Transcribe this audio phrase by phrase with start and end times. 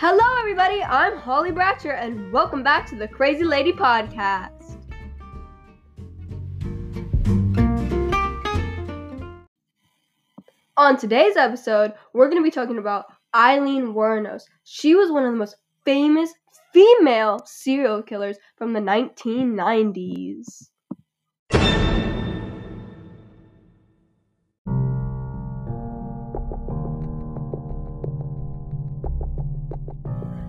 [0.00, 0.80] Hello, everybody.
[0.80, 4.76] I'm Holly Bratcher, and welcome back to the Crazy Lady Podcast.
[10.76, 14.42] On today's episode, we're going to be talking about Aileen Wuornos.
[14.62, 16.32] She was one of the most famous
[16.72, 20.68] female serial killers from the 1990s.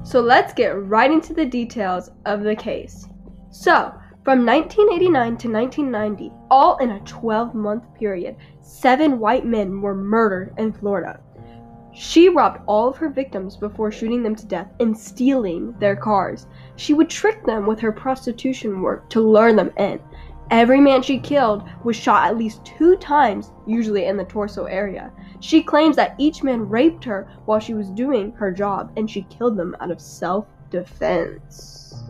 [0.09, 3.07] So let's get right into the details of the case.
[3.51, 9.93] So, from 1989 to 1990, all in a 12 month period, seven white men were
[9.93, 11.19] murdered in Florida.
[11.93, 16.47] She robbed all of her victims before shooting them to death and stealing their cars.
[16.75, 19.99] She would trick them with her prostitution work to lure them in.
[20.51, 25.11] Every man she killed was shot at least two times, usually in the torso area.
[25.41, 29.21] She claims that each man raped her while she was doing her job and she
[29.23, 32.03] killed them out of self defense.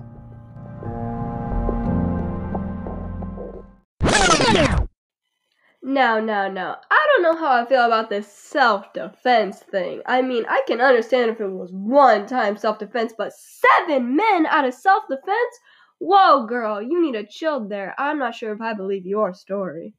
[5.82, 10.02] Now, now, now, I don't know how I feel about this self defense thing.
[10.06, 14.46] I mean, I can understand if it was one time self defense, but seven men
[14.46, 15.60] out of self defense?
[16.02, 17.94] Whoa, girl, you need a chill there.
[17.98, 19.94] I'm not sure if I believe your story.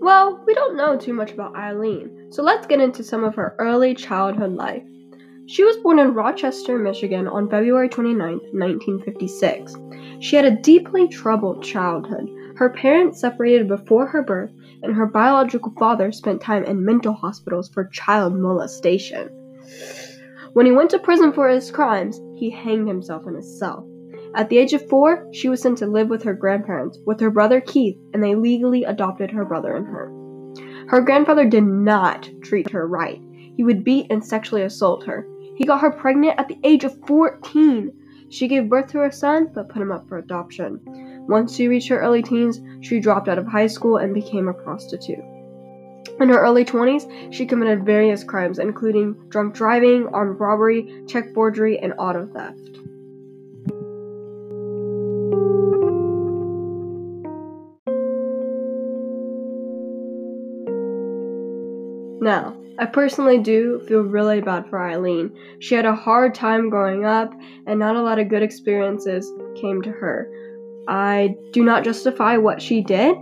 [0.00, 3.54] Well, we don't know too much about Aileen, so let's get into some of her
[3.60, 4.82] early childhood life.
[5.46, 9.76] She was born in Rochester, Michigan on February 29, 1956.
[10.18, 12.28] She had a deeply troubled childhood.
[12.56, 14.50] Her parents separated before her birth,
[14.82, 19.30] and her biological father spent time in mental hospitals for child molestation.
[20.54, 23.88] When he went to prison for his crimes, he hanged himself in his cell.
[24.36, 27.30] At the age of four, she was sent to live with her grandparents, with her
[27.30, 30.12] brother Keith, and they legally adopted her brother and her.
[30.86, 33.20] Her grandfather did not treat her right.
[33.56, 35.26] He would beat and sexually assault her.
[35.56, 37.90] He got her pregnant at the age of 14.
[38.28, 40.80] She gave birth to her son, but put him up for adoption.
[41.28, 44.54] Once she reached her early teens, she dropped out of high school and became a
[44.54, 45.24] prostitute.
[46.20, 51.78] In her early 20s, she committed various crimes, including drunk driving, armed robbery, check forgery,
[51.78, 52.78] and auto theft.
[62.20, 65.30] Now, I personally do feel really bad for Aileen.
[65.58, 67.32] She had a hard time growing up,
[67.66, 70.30] and not a lot of good experiences came to her.
[70.88, 73.16] I do not justify what she did,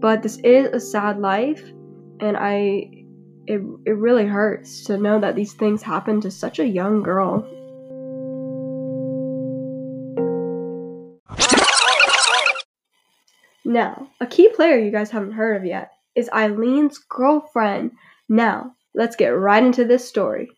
[0.00, 1.70] but this is a sad life,
[2.20, 3.04] and I
[3.46, 7.46] it it really hurts to know that these things happen to such a young girl.
[13.64, 17.90] Now, a key player you guys haven't heard of yet is Aileen's girlfriend.
[18.28, 20.50] Now, let's get right into this story.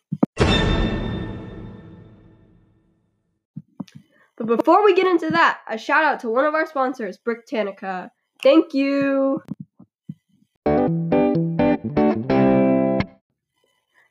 [4.36, 8.12] But before we get into that, a shout out to one of our sponsors, Britannica.
[8.42, 9.42] Thank you.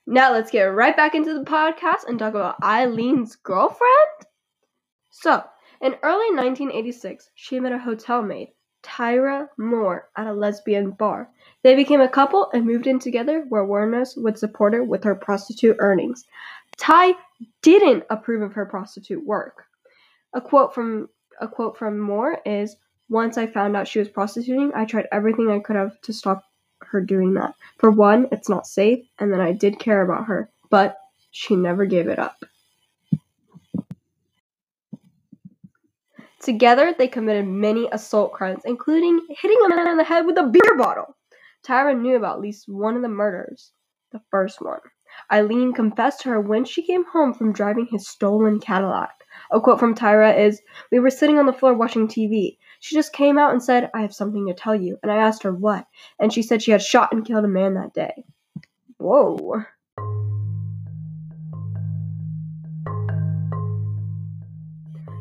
[0.09, 4.25] Now let's get right back into the podcast and talk about Aileen's girlfriend.
[5.09, 5.43] So,
[5.81, 11.29] in early 1986, she met a hotel maid, Tyra Moore, at a lesbian bar.
[11.63, 15.13] They became a couple and moved in together where Wuornos would support her with her
[15.13, 16.23] prostitute earnings.
[16.77, 17.15] Ty
[17.61, 19.65] didn't approve of her prostitute work.
[20.33, 21.09] A quote from
[21.41, 22.77] a quote from Moore is
[23.09, 26.43] once I found out she was prostituting, I tried everything I could have to stop
[26.91, 27.55] her doing that.
[27.77, 30.97] For one, it's not safe, and then I did care about her, but
[31.31, 32.43] she never gave it up.
[36.41, 40.43] Together, they committed many assault crimes, including hitting a man on the head with a
[40.43, 41.15] beer bottle.
[41.65, 43.71] Tyra knew about at least one of the murders,
[44.11, 44.79] the first one.
[45.31, 49.11] Aileen confessed to her when she came home from driving his stolen Cadillac.
[49.51, 50.61] A quote from Tyra is
[50.91, 52.57] We were sitting on the floor watching TV.
[52.79, 54.97] She just came out and said, I have something to tell you.
[55.03, 55.85] And I asked her what.
[56.19, 58.23] And she said she had shot and killed a man that day.
[58.97, 59.63] Whoa.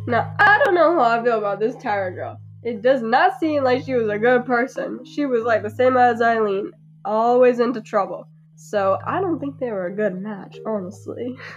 [0.08, 2.38] Now, I don't know how I feel about this Tyra girl.
[2.62, 5.04] It does not seem like she was a good person.
[5.04, 6.70] She was like the same as Aileen,
[7.04, 8.28] always into trouble.
[8.56, 11.36] So I don't think they were a good match, honestly.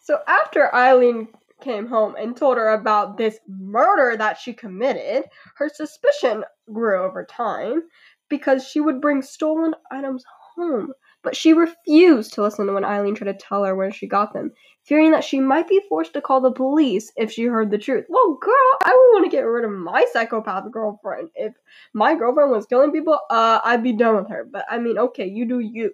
[0.00, 1.28] so after Aileen
[1.60, 5.24] came home and told her about this murder that she committed,
[5.56, 7.82] her suspicion grew over time
[8.28, 10.24] because she would bring stolen items
[10.56, 10.92] home
[11.22, 14.52] but she refused to listen when Aileen tried to tell her where she got them,
[14.84, 18.06] fearing that she might be forced to call the police if she heard the truth.
[18.08, 21.30] Well, girl, I would want to get rid of my psychopath girlfriend.
[21.34, 21.54] If
[21.92, 24.44] my girlfriend was killing people, uh, I'd be done with her.
[24.50, 25.92] But I mean, okay, you do you.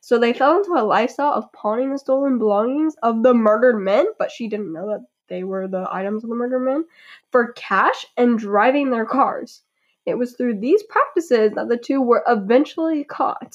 [0.00, 4.06] So they fell into a lifestyle of pawning the stolen belongings of the murdered men,
[4.18, 6.84] but she didn't know that they were the items of the murdered men,
[7.30, 9.62] for cash and driving their cars.
[10.04, 13.54] It was through these practices that the two were eventually caught.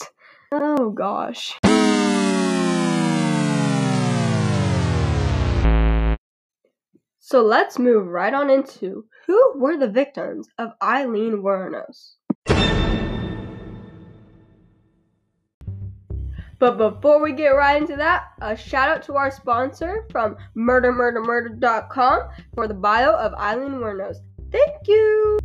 [0.54, 1.60] Oh gosh.
[7.28, 12.14] So let's move right on into who were the victims of Aileen Wuornos.
[16.58, 22.30] But before we get right into that, a shout out to our sponsor from murdermurdermurder.com
[22.56, 24.20] for the bio of Aileen Wuornos.
[24.50, 25.38] Thank you!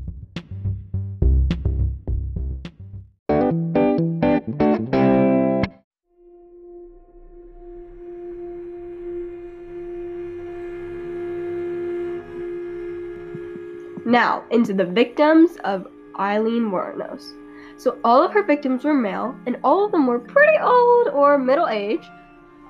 [14.13, 15.87] Now, into the victims of
[16.19, 17.33] Aileen Wuornos.
[17.79, 21.39] So all of her victims were male, and all of them were pretty old or
[21.39, 22.05] middle age.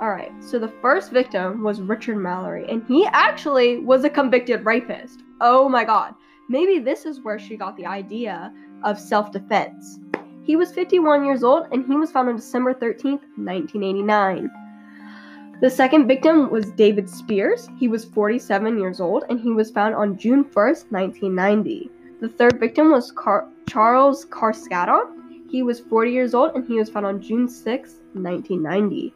[0.00, 5.24] Alright, so the first victim was Richard Mallory, and he actually was a convicted rapist.
[5.40, 6.14] Oh my god.
[6.48, 8.54] Maybe this is where she got the idea
[8.84, 9.98] of self defense.
[10.44, 14.48] He was 51 years old, and he was found on December 13th, 1989.
[15.62, 17.68] The second victim was David Spears.
[17.78, 21.88] He was 47 years old and he was found on June 1st, 1990.
[22.20, 25.06] The third victim was Car- Charles Carskaddon.
[25.48, 29.14] He was 40 years old and he was found on June 6, 1990.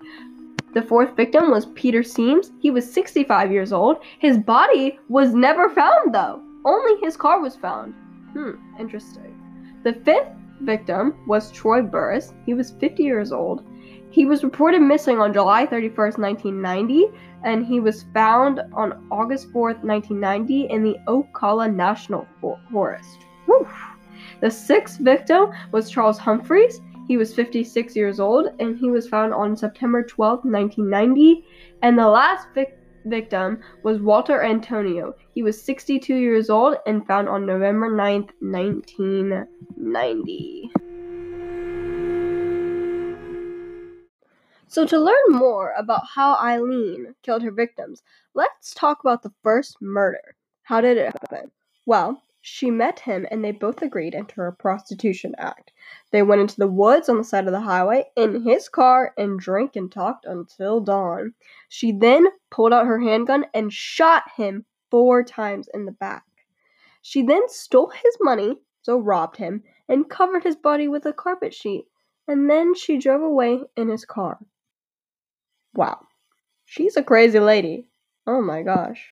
[0.73, 2.53] The fourth victim was Peter Siems.
[2.61, 3.97] He was 65 years old.
[4.21, 6.41] His body was never found though.
[6.65, 7.93] Only his car was found.
[8.35, 9.35] Hmm, interesting.
[9.83, 10.29] The fifth
[10.61, 12.35] victim was Troy Burress.
[12.45, 13.65] He was 50 years old.
[14.11, 17.07] He was reported missing on July 31st, 1990,
[17.45, 22.27] and he was found on August 4th, 1990, in the Ocala National
[22.71, 23.19] Forest.
[23.47, 23.69] Woo.
[24.41, 26.81] The sixth victim was Charles Humphreys.
[27.07, 31.45] He was 56 years old, and he was found on September 12th, 1990.
[31.83, 35.15] And the last vic- victim was Walter Antonio.
[35.33, 40.71] He was 62 years old and found on November 9th, 1990.
[44.69, 48.03] So, to learn more about how Aileen killed her victims,
[48.35, 50.35] let's talk about the first murder.
[50.65, 51.53] How did it happen?
[51.87, 55.73] Well, she met him and they both agreed into a prostitution act.
[56.11, 59.39] They went into the woods on the side of the highway in his car and
[59.39, 61.35] drank and talked until dawn.
[61.69, 66.25] She then pulled out her handgun and shot him four times in the back.
[67.03, 71.55] She then stole his money, so robbed him, and covered his body with a carpet
[71.55, 71.87] sheet.
[72.29, 74.41] And then she drove away in his car.
[75.77, 75.99] Wow.
[76.65, 77.91] She's a crazy lady.
[78.27, 79.11] Oh my gosh.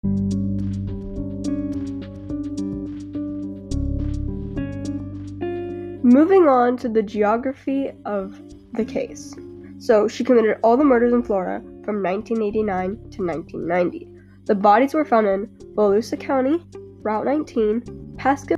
[6.02, 8.40] Moving on to the geography of
[8.72, 9.34] the case.
[9.78, 14.08] So, she committed all the murders in Florida from 1989 to 1990.
[14.46, 16.64] The bodies were found in Volusia County,
[17.02, 18.56] Route 19, Pasco,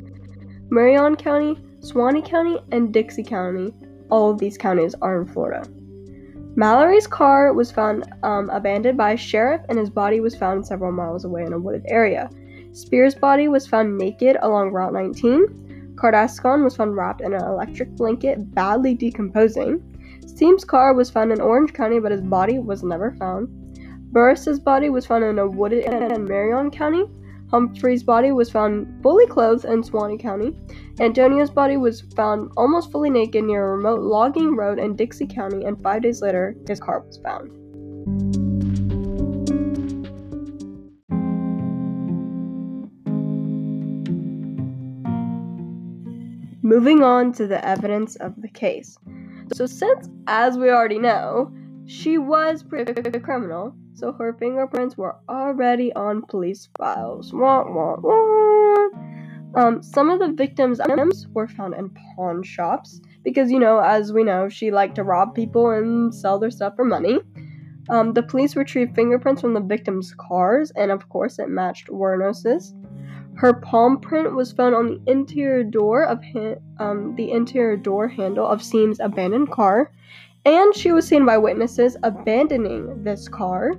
[0.70, 3.74] Marion County, Suwannee County, and Dixie County.
[4.10, 5.68] All of these counties are in Florida.
[6.58, 10.90] Mallory's car was found um, abandoned by a sheriff, and his body was found several
[10.90, 12.30] miles away in a wooded area.
[12.72, 15.94] Spears' body was found naked along Route 19.
[15.96, 19.82] Cardascon was found wrapped in an electric blanket, badly decomposing.
[20.24, 23.48] Siems' car was found in Orange County, but his body was never found.
[24.10, 27.04] Burress's body was found in a wooded area in Marion County.
[27.50, 30.56] Humphrey's body was found fully clothed in Suwannee County.
[30.98, 35.64] Antonio's body was found almost fully naked near a remote logging road in Dixie County,
[35.64, 37.50] and five days later, his car was found.
[46.62, 48.98] Moving on to the evidence of the case.
[49.54, 51.52] So, since, as we already know,
[51.84, 57.32] she was a criminal, so her fingerprints were already on police files.
[57.32, 58.88] Wah, wah, wah.
[59.54, 64.12] Um, some of the victims' items were found in pawn shops because, you know, as
[64.12, 67.18] we know, she liked to rob people and sell their stuff for money.
[67.88, 72.74] Um, the police retrieved fingerprints from the victims' cars, and of course, it matched Wuornos's.
[73.36, 78.08] Her palm print was found on the interior door of ha- um, the interior door
[78.08, 79.90] handle of Siems' abandoned car,
[80.46, 83.72] and she was seen by witnesses abandoning this car.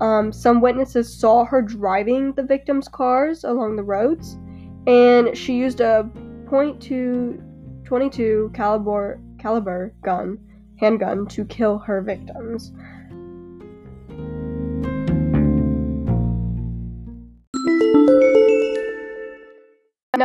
[0.00, 4.36] Um, some witnesses saw her driving the victims' cars along the roads,
[4.88, 6.10] and she used a
[6.46, 10.38] .22 caliber caliber gun
[10.78, 12.72] handgun to kill her victims.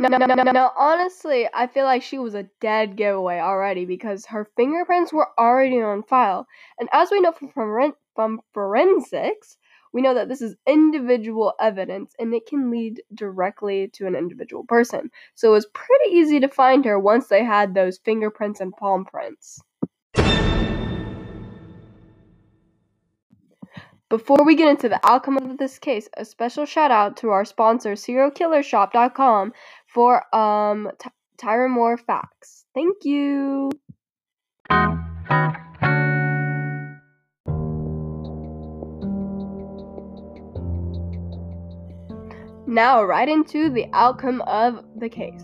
[0.01, 5.27] Now, honestly, I feel like she was a dead giveaway already because her fingerprints were
[5.37, 6.47] already on file.
[6.79, 9.57] And as we know from, from, from forensics,
[9.91, 14.63] we know that this is individual evidence and it can lead directly to an individual
[14.63, 15.09] person.
[15.35, 19.05] So it was pretty easy to find her once they had those fingerprints and palm
[19.05, 19.59] prints.
[24.09, 27.45] Before we get into the outcome of this case, a special shout out to our
[27.45, 29.53] sponsor, SerialKillerShop.com,
[29.85, 32.65] for um T- Tyra Moore facts.
[32.73, 33.69] Thank you.
[42.65, 45.43] Now, right into the outcome of the case.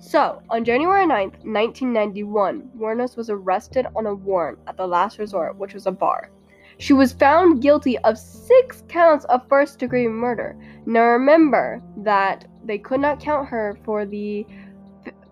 [0.00, 5.56] So, on January 9th, 1991, Wuornos was arrested on a warrant at the last resort,
[5.56, 6.30] which was a bar.
[6.82, 10.56] She was found guilty of six counts of first degree murder.
[10.84, 14.44] Now, remember that they could not count her for the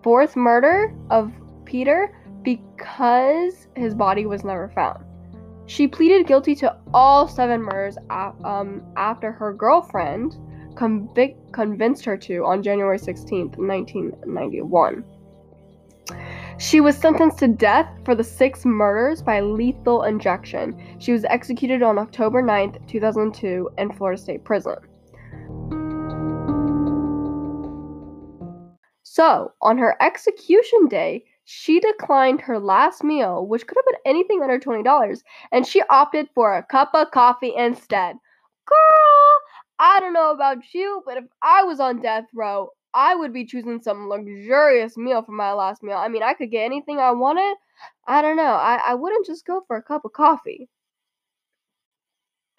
[0.01, 1.33] fourth murder of
[1.65, 5.03] Peter because his body was never found.
[5.65, 10.37] She pleaded guilty to all seven murders um, after her girlfriend
[10.75, 15.03] convic- convinced her to on January 16, 1991.
[16.61, 20.79] She was sentenced to death for the six murders by lethal injection.
[20.99, 24.75] She was executed on October 9, 2002, in Florida State Prison.
[29.01, 34.43] So, on her execution day, she declined her last meal, which could have been anything
[34.43, 38.17] under $20, and she opted for a cup of coffee instead.
[38.67, 39.39] Girl,
[39.79, 43.45] I don't know about you, but if I was on death row, I would be
[43.45, 45.97] choosing some luxurious meal for my last meal.
[45.97, 47.55] I mean, I could get anything I wanted.
[48.07, 48.43] I don't know.
[48.43, 50.69] I, I wouldn't just go for a cup of coffee.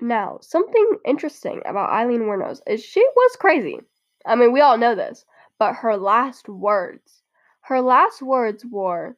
[0.00, 3.78] Now, something interesting about Aileen Wuornos is she was crazy.
[4.26, 5.24] I mean, we all know this,
[5.58, 7.22] but her last words,
[7.60, 9.16] her last words were,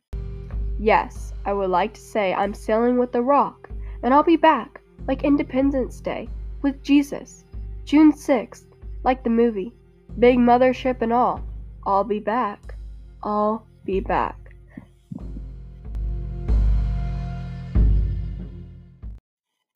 [0.79, 3.71] Yes, I would like to say I'm sailing with the rock,
[4.03, 6.29] and I'll be back, like Independence Day,
[6.63, 7.45] with Jesus.
[7.85, 8.65] June 6th,
[9.05, 9.73] like the movie.
[10.19, 11.43] Big mothership and all.
[11.85, 12.77] I'll be back.
[13.23, 14.45] I'll be back.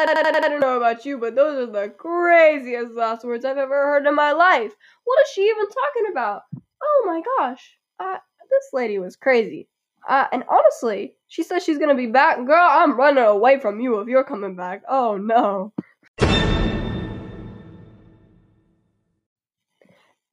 [0.01, 4.07] I don't know about you, but those are the craziest last words I've ever heard
[4.07, 4.73] in my life.
[5.05, 6.43] What is she even talking about?
[6.83, 7.77] Oh my gosh.
[7.99, 8.19] Uh,
[8.49, 9.69] this lady was crazy.
[10.09, 12.37] Uh, and honestly, she says she's gonna be back.
[12.47, 14.83] Girl, I'm running away from you if you're coming back.
[14.89, 15.73] Oh no.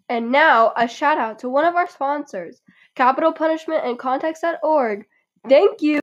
[0.07, 2.61] And now, a shout out to one of our sponsors,
[2.93, 5.07] Capital Punishment in Context.org.
[5.49, 5.99] Thank you.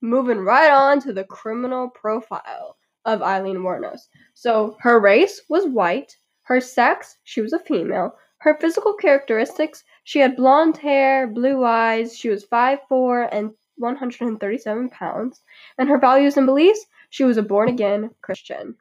[0.00, 4.08] Moving right on to the criminal profile of Aileen Wuornos.
[4.32, 10.18] So, her race was white, her sex, she was a female, her physical characteristics, she
[10.18, 15.42] had blonde hair, blue eyes, she was 5'4 and 137 pounds,
[15.76, 18.76] and her values and beliefs, she was a born again Christian.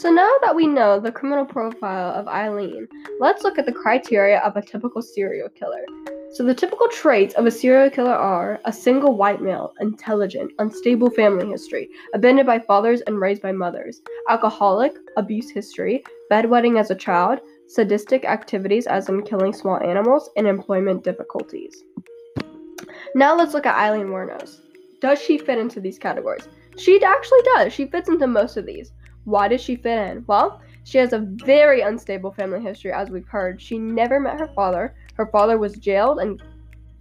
[0.00, 2.88] So now that we know the criminal profile of Aileen,
[3.20, 5.84] let's look at the criteria of a typical serial killer.
[6.32, 11.10] So the typical traits of a serial killer are a single white male, intelligent, unstable
[11.10, 16.96] family history, abandoned by fathers and raised by mothers, alcoholic, abuse history, bedwetting as a
[16.96, 21.84] child, sadistic activities as in killing small animals, and employment difficulties.
[23.14, 24.60] Now let's look at Aileen Wuornos.
[25.00, 26.48] Does she fit into these categories?
[26.78, 27.72] She actually does.
[27.72, 28.90] She fits into most of these.
[29.24, 30.24] Why does she fit in?
[30.26, 33.60] Well, she has a very unstable family history, as we've heard.
[33.60, 34.94] She never met her father.
[35.14, 36.42] Her father was jailed and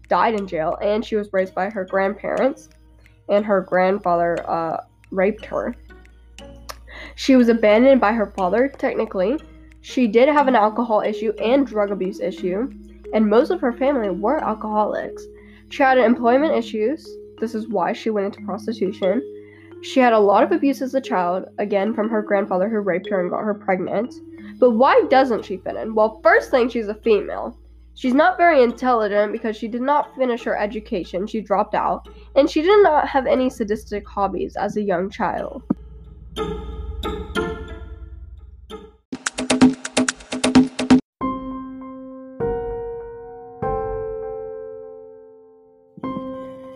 [0.08, 2.70] died in jail, and she was raised by her grandparents,
[3.30, 4.78] and her grandfather uh,
[5.12, 5.76] raped her.
[7.16, 9.38] She was abandoned by her father, technically.
[9.82, 12.72] She did have an alcohol issue and drug abuse issue,
[13.14, 15.24] and most of her family were alcoholics.
[15.70, 17.08] She had employment issues.
[17.40, 19.22] This is why she went into prostitution.
[19.84, 23.10] She had a lot of abuse as a child, again from her grandfather who raped
[23.10, 24.16] her and got her pregnant.
[24.58, 25.94] But why doesn't she fit in?
[25.94, 27.58] Well, first thing, she's a female.
[27.94, 32.50] She's not very intelligent because she did not finish her education, she dropped out, and
[32.50, 35.64] she did not have any sadistic hobbies as a young child.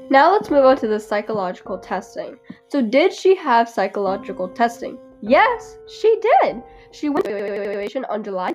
[0.09, 2.37] Now let's move on to the psychological testing.
[2.69, 4.97] So, did she have psychological testing?
[5.21, 6.63] Yes, she did.
[6.91, 8.53] She went to evaluation on July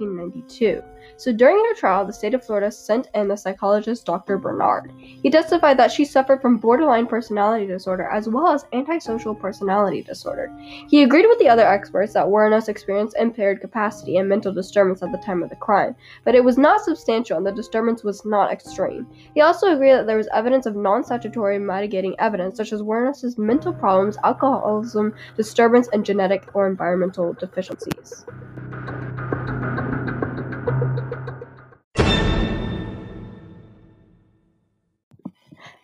[0.00, 0.82] 1992.
[1.16, 4.38] So during her trial, the state of Florida sent in the psychologist Dr.
[4.38, 4.92] Bernard.
[4.98, 10.52] He testified that she suffered from borderline personality disorder as well as antisocial personality disorder.
[10.88, 15.10] He agreed with the other experts that Wuornos experienced impaired capacity and mental disturbance at
[15.12, 18.52] the time of the crime, but it was not substantial and the disturbance was not
[18.52, 19.06] extreme.
[19.34, 23.72] He also agreed that there was evidence of non-statutory mitigating evidence such as Wuornos' mental
[23.72, 28.24] problems, alcoholism, disturbance, and genetic or environmental deficiencies.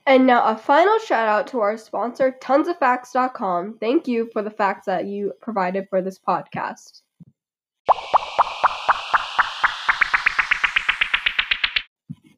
[0.07, 3.79] And now a final shout out to our sponsor, tonsofacts.com.
[3.81, 7.01] Thank you for the facts that you provided for this podcast.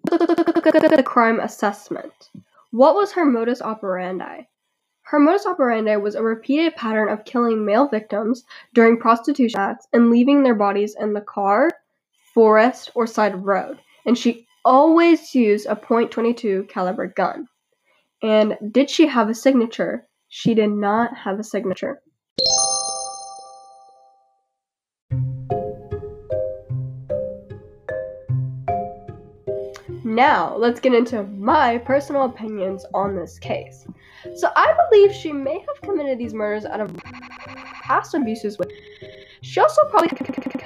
[0.08, 2.30] The crime assessment.
[2.70, 4.42] What was her modus operandi?
[5.02, 8.44] Her modus operandi was a repeated pattern of killing male victims
[8.74, 11.70] during prostitution acts and leaving their bodies in the car,
[12.32, 13.80] forest, or side of road.
[14.04, 17.48] And she always used a .22 caliber gun.
[18.22, 20.08] And did she have a signature?
[20.28, 22.00] She did not have a signature.
[30.04, 33.86] Now, let's get into my personal opinions on this case.
[34.36, 36.96] So, I believe she may have committed these murders out of
[37.82, 38.70] past abuses with.
[39.42, 40.08] She also probably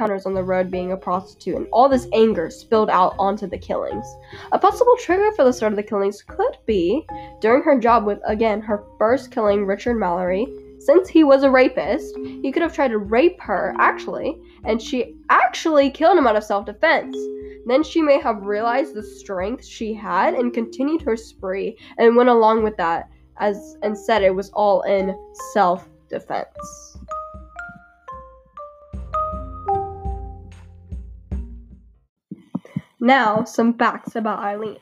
[0.00, 3.58] encounters on the road being a prostitute, and all this anger spilled out onto the
[3.58, 4.06] killings.
[4.52, 7.06] A possible trigger for the start of the killings could be
[7.42, 10.46] during her job with, again, her first killing, Richard Mallory.
[10.78, 15.16] Since he was a rapist, he could have tried to rape her, actually, and she
[15.28, 17.14] actually killed him out of self defense.
[17.66, 22.30] Then she may have realized the strength she had and continued her spree and went
[22.30, 25.14] along with that as and said it was all in
[25.52, 26.89] self-defense.
[33.00, 34.78] Now, some facts about Aileen.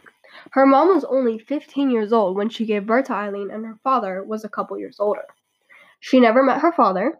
[0.50, 3.78] Her mom was only 15 years old when she gave birth to Aileen, and her
[3.82, 5.24] father was a couple years older.
[6.00, 7.18] She never met her father,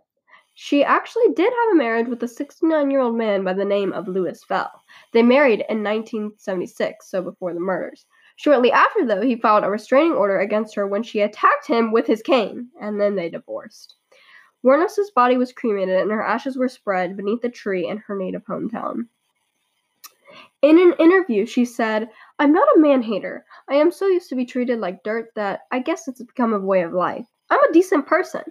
[0.60, 3.92] she actually did have a marriage with a 69 year old man by the name
[3.92, 4.82] of Lewis Fell.
[5.12, 8.06] They married in 1976, so before the murders.
[8.34, 12.08] Shortly after, though, he filed a restraining order against her when she attacked him with
[12.08, 13.94] his cane, and then they divorced.
[14.64, 18.44] Wuornos' body was cremated and her ashes were spread beneath a tree in her native
[18.44, 19.06] hometown.
[20.62, 23.44] In an interview, she said, I'm not a man hater.
[23.68, 26.58] I am so used to be treated like dirt that I guess it's become a
[26.58, 27.26] way of life.
[27.50, 28.42] I'm a decent person.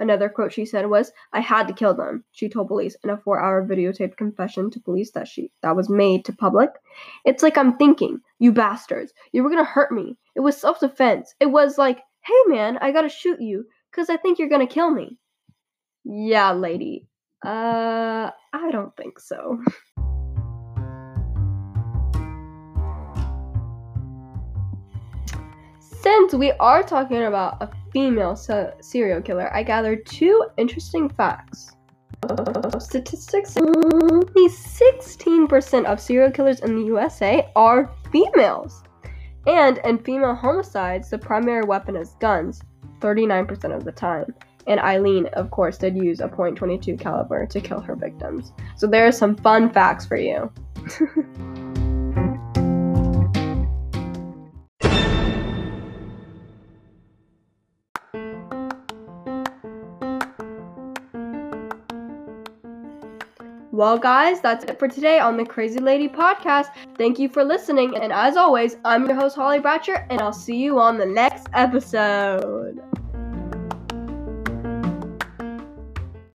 [0.00, 3.18] Another quote she said was, "I had to kill them," she told police in a
[3.18, 6.70] 4-hour videotaped confession to police that she that was made to public.
[7.26, 10.16] "It's like I'm thinking, you bastards, you were to hurt me.
[10.34, 11.34] It was self-defense.
[11.38, 14.66] It was like, "Hey man, I got to shoot you cuz I think you're to
[14.66, 15.18] kill me."
[16.04, 17.06] Yeah, lady.
[17.44, 19.62] Uh, I don't think so.
[26.10, 31.76] Since we are talking about a female serial killer, I gathered two interesting facts.
[32.80, 38.82] Statistics only 16% of serial killers in the USA are females.
[39.46, 42.60] And in female homicides, the primary weapon is guns
[42.98, 44.34] 39% of the time.
[44.66, 48.52] And Aileen, of course, did use a .22 caliber to kill her victims.
[48.76, 50.50] So there are some fun facts for you.
[63.80, 66.66] Well, guys, that's it for today on the Crazy Lady podcast.
[66.98, 67.96] Thank you for listening.
[67.96, 71.46] And as always, I'm your host, Holly Bratcher, and I'll see you on the next
[71.54, 72.89] episode.